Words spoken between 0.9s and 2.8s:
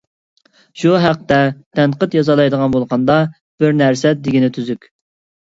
ھەقتە تەنقىد يازالايدىغان